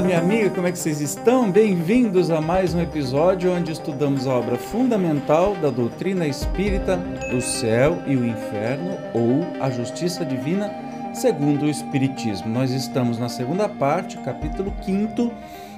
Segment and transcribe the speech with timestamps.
[0.00, 1.52] Olá, minha amiga, como é que vocês estão?
[1.52, 6.98] Bem-vindos a mais um episódio onde estudamos a obra fundamental da doutrina espírita,
[7.36, 10.72] o céu e o inferno, ou a justiça divina,
[11.12, 12.48] segundo o Espiritismo.
[12.48, 15.30] Nós estamos na segunda parte, capítulo 5,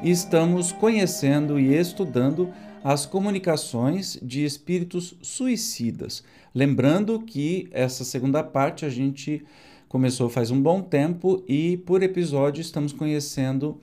[0.00, 2.50] e estamos conhecendo e estudando
[2.84, 6.22] as comunicações de espíritos suicidas.
[6.54, 9.44] Lembrando que essa segunda parte a gente
[9.88, 13.80] começou faz um bom tempo e por episódio estamos conhecendo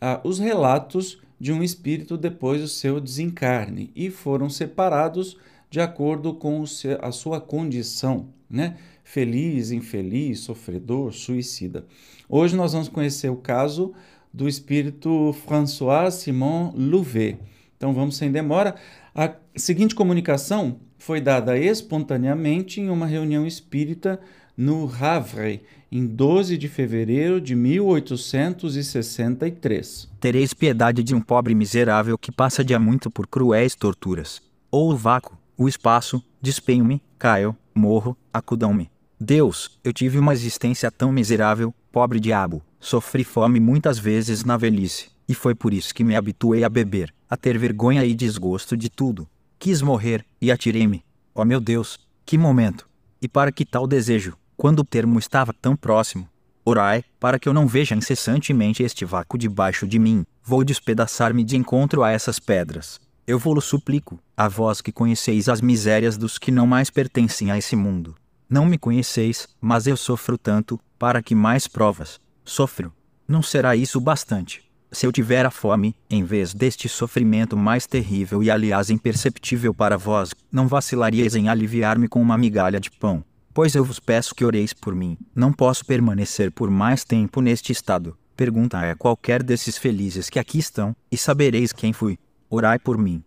[0.00, 5.36] uh, os relatos de um espírito depois do seu desencarne e foram separados
[5.70, 8.76] de acordo com seu, a sua condição, né?
[9.04, 11.86] Feliz, infeliz, sofredor, suicida.
[12.28, 13.92] Hoje nós vamos conhecer o caso
[14.32, 17.38] do espírito François Simon Louvet.
[17.76, 18.74] Então vamos sem demora.
[19.14, 24.20] A seguinte comunicação foi dada espontaneamente em uma reunião espírita
[24.60, 30.10] no Havre, em 12 de fevereiro de 1863.
[30.20, 34.42] Tereis piedade de um pobre miserável que passa de há muito por cruéis torturas.
[34.70, 38.90] Ou o vácuo, o espaço, despenho-me, caio, morro, acudam-me.
[39.18, 45.08] Deus, eu tive uma existência tão miserável, pobre diabo, sofri fome muitas vezes na velhice,
[45.26, 48.90] e foi por isso que me habituei a beber, a ter vergonha e desgosto de
[48.90, 49.26] tudo.
[49.58, 51.02] Quis morrer, e atirei-me.
[51.34, 52.86] Ó oh meu Deus, que momento!
[53.22, 56.28] E para que tal desejo, quando o termo estava tão próximo?
[56.66, 61.56] Orai, para que eu não veja incessantemente este vácuo debaixo de mim, vou despedaçar-me de
[61.56, 63.00] encontro a essas pedras.
[63.26, 67.56] Eu vou-lo suplico, a vós que conheceis as misérias dos que não mais pertencem a
[67.56, 68.14] esse mundo.
[68.50, 72.20] Não me conheceis, mas eu sofro tanto, para que mais provas.
[72.44, 72.92] Sofro.
[73.26, 74.62] Não será isso bastante?
[74.92, 79.96] Se eu tiver a fome, em vez deste sofrimento mais terrível e aliás imperceptível para
[79.96, 83.24] vós, não vacilaríeis em aliviar-me com uma migalha de pão.
[83.52, 85.18] Pois eu vos peço que oreis por mim.
[85.34, 88.16] Não posso permanecer por mais tempo neste estado.
[88.36, 92.16] Pergunta a qualquer desses felizes que aqui estão, e sabereis quem fui.
[92.48, 93.22] Orai por mim.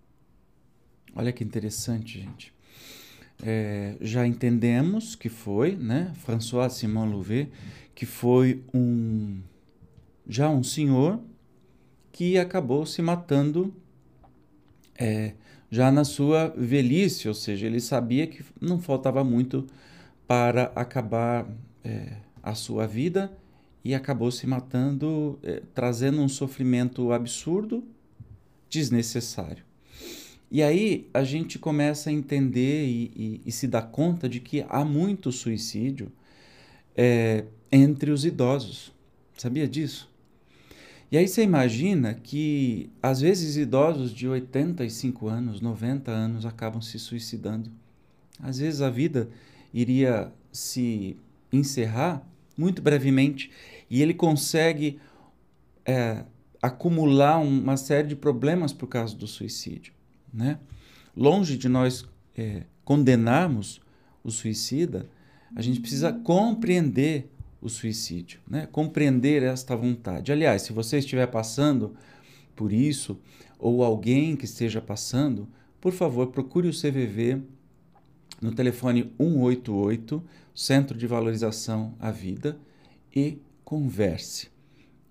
[1.16, 2.54] Olha que interessante, gente.
[3.44, 7.52] É, já entendemos que foi, né, François Simon Louvet,
[7.94, 9.42] que foi um
[10.28, 11.20] já um senhor
[12.14, 13.74] que acabou se matando
[14.98, 15.34] é,
[15.70, 19.68] já na sua velhice, ou seja, ele sabia que não faltava muito
[20.28, 21.48] para acabar
[21.84, 23.32] é, a sua vida
[23.84, 27.84] e acabou se matando, é, trazendo um sofrimento absurdo,
[28.70, 29.64] desnecessário.
[30.50, 34.66] E aí a gente começa a entender e, e, e se dar conta de que
[34.70, 36.12] há muito suicídio
[36.96, 38.94] é, entre os idosos.
[39.36, 40.14] Sabia disso?
[41.12, 46.98] E aí você imagina que, às vezes, idosos de 85 anos, 90 anos acabam se
[46.98, 47.72] suicidando.
[48.40, 49.30] Às vezes a vida
[49.74, 51.18] iria se
[51.52, 52.26] encerrar
[52.58, 53.52] muito brevemente
[53.90, 55.00] e ele consegue
[55.86, 56.24] é,
[56.62, 59.94] acumular uma série de problemas por causa do suicídio.
[60.34, 60.60] Né?
[61.16, 62.06] Longe de nós
[62.38, 63.82] é, condenarmos
[64.24, 65.10] o suicida,
[65.56, 67.30] a gente precisa compreender
[67.62, 68.68] o suicídio, né?
[68.72, 70.32] compreender esta vontade.
[70.32, 71.96] Aliás, se você estiver passando
[72.56, 73.20] por isso,
[73.58, 75.48] ou alguém que esteja passando,
[75.80, 77.42] por favor, procure o CVV
[78.42, 80.24] no telefone 188,
[80.54, 82.58] Centro de Valorização à Vida,
[83.16, 84.50] e converse.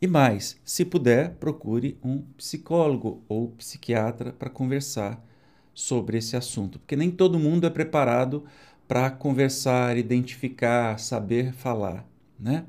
[0.00, 5.24] E mais, se puder, procure um psicólogo ou psiquiatra para conversar
[5.74, 8.44] sobre esse assunto, porque nem todo mundo é preparado
[8.86, 12.06] para conversar, identificar, saber falar
[12.42, 12.64] né?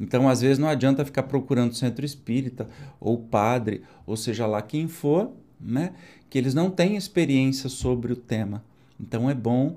[0.00, 4.88] Então, às vezes, não adianta ficar procurando centro espírita ou padre, ou seja lá quem
[4.88, 5.92] for, né?
[6.30, 8.64] Que eles não têm experiência sobre o tema.
[8.98, 9.76] Então, é bom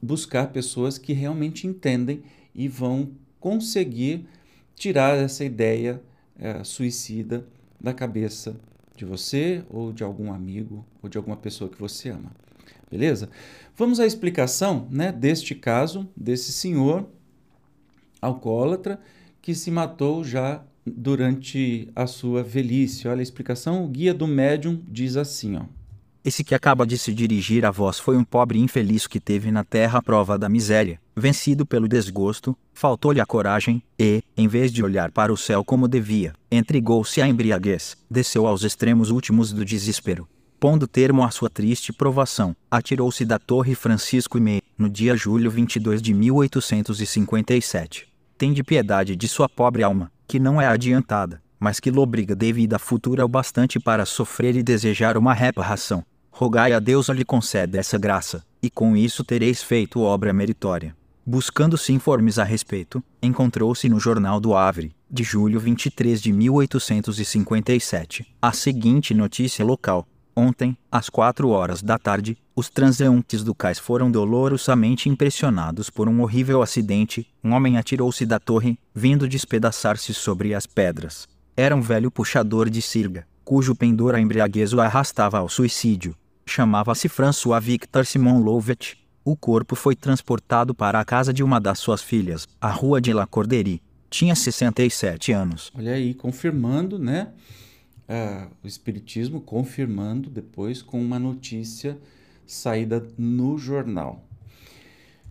[0.00, 2.22] buscar pessoas que realmente entendem
[2.54, 3.10] e vão
[3.40, 4.26] conseguir
[4.74, 6.02] tirar essa ideia
[6.38, 7.46] é, suicida
[7.80, 8.56] da cabeça
[8.96, 12.32] de você ou de algum amigo ou de alguma pessoa que você ama.
[12.90, 13.28] Beleza?
[13.76, 17.08] Vamos à explicação né, deste caso, desse senhor
[18.20, 19.00] alcoólatra
[19.40, 23.06] que se matou já durante a sua velhice.
[23.06, 25.77] Olha a explicação, o guia do médium diz assim, ó.
[26.28, 29.64] Esse que acaba de se dirigir a vós foi um pobre infeliz que teve na
[29.64, 34.84] terra a prova da miséria, vencido pelo desgosto, faltou-lhe a coragem, e, em vez de
[34.84, 40.28] olhar para o céu como devia, entregou-se à embriaguez, desceu aos extremos últimos do desespero.
[40.60, 45.50] Pondo termo à sua triste provação, atirou-se da Torre Francisco e Meio, no dia julho
[45.50, 48.06] 22 de 1857
[48.52, 52.78] de piedade de sua pobre alma, que não é adiantada, mas que lobriga de vida
[52.78, 56.04] futura o bastante para sofrer e desejar uma reparação.
[56.30, 60.96] Rogai a Deus lhe conceda essa graça, e com isso tereis feito obra meritória.
[61.26, 68.52] Buscando-se informes a respeito, encontrou-se no Jornal do Havre, de julho 23 de 1857, a
[68.52, 70.06] seguinte notícia local.
[70.34, 76.22] Ontem, às quatro horas da tarde, os transeuntes do cais foram dolorosamente impressionados por um
[76.22, 77.26] horrível acidente.
[77.42, 81.26] Um homem atirou-se da torre, vindo despedaçar-se sobre as pedras.
[81.56, 86.14] Era um velho puxador de sirga, cujo pendor a embriaguez o arrastava ao suicídio.
[86.44, 88.98] Chamava-se François Victor Simon Louvet.
[89.24, 93.10] O corpo foi transportado para a casa de uma das suas filhas, a rua de
[93.10, 93.80] La Corderie.
[94.10, 95.72] Tinha 67 anos.
[95.74, 97.28] Olha aí, confirmando, né?
[98.06, 101.98] Ah, o Espiritismo confirmando depois com uma notícia
[102.46, 104.28] saída no jornal.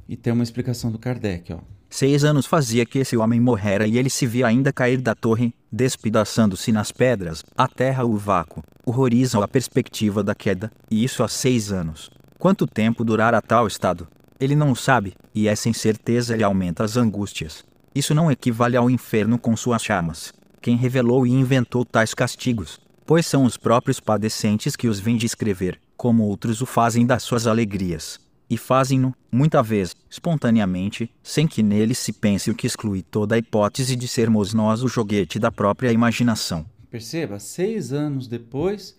[0.10, 1.60] E tem uma explicação do Kardec, ó.
[1.89, 5.54] Seis anos fazia que esse homem morrera e ele se via ainda cair da torre,
[5.72, 11.28] despedaçando-se nas pedras, a terra o vácuo, horroriza a perspectiva da queda, e isso há
[11.28, 12.10] seis anos.
[12.38, 14.07] Quanto tempo durará tal estado?
[14.39, 17.63] Ele não sabe, e essa incerteza lhe aumenta as angústias.
[17.95, 20.33] Isso não equivale ao inferno com suas chamas.
[20.62, 22.80] Quem revelou e inventou tais castigos?
[23.06, 27.48] Pois são os próprios padecentes que os vêm descrever, como outros o fazem das suas
[27.48, 28.19] alegrias
[28.50, 33.38] e fazem-no, muita vez, espontaneamente, sem que nele se pense o que exclui toda a
[33.38, 36.66] hipótese de sermos nós o joguete da própria imaginação.
[36.90, 38.96] Perceba, seis anos depois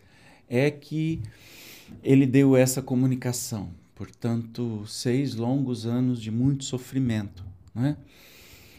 [0.49, 1.23] é que
[2.03, 3.71] ele deu essa comunicação.
[3.95, 7.43] Portanto, seis longos anos de muito sofrimento.
[7.75, 7.97] Né?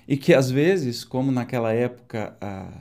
[0.07, 2.71] E que às vezes, como naquela época a,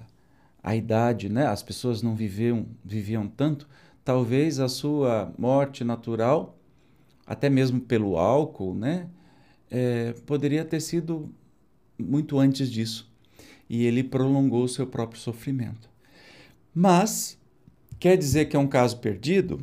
[0.62, 3.66] a idade, né, as pessoas não viviam, viviam tanto,
[4.04, 6.57] talvez a sua morte natural
[7.28, 9.06] até mesmo pelo álcool, né?
[9.70, 11.30] É, poderia ter sido
[11.98, 13.12] muito antes disso.
[13.68, 15.90] E ele prolongou o seu próprio sofrimento.
[16.74, 17.38] Mas,
[18.00, 19.60] quer dizer que é um caso perdido?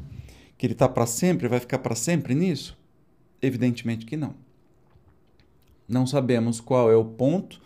[0.55, 2.77] Que ele está para sempre, vai ficar para sempre nisso?
[3.41, 4.35] Evidentemente que não.
[5.87, 7.59] Não sabemos qual é o ponto,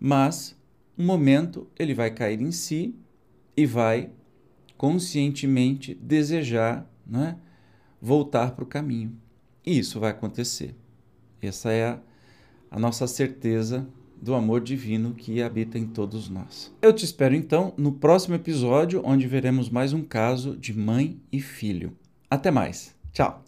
[0.00, 0.56] mas
[0.98, 2.92] um momento ele vai cair em si
[3.56, 4.10] e vai
[4.76, 7.36] conscientemente desejar né,
[8.00, 9.16] voltar para o caminho.
[9.64, 10.74] E isso vai acontecer.
[11.40, 11.98] Essa é a,
[12.70, 13.86] a nossa certeza
[14.20, 16.72] do amor divino que habita em todos nós.
[16.80, 21.40] Eu te espero então no próximo episódio, onde veremos mais um caso de mãe e
[21.40, 21.96] filho.
[22.30, 22.94] Até mais.
[23.12, 23.44] Tchau.